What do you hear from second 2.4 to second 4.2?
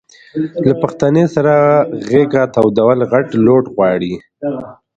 تودول غټ لوټ غواړي.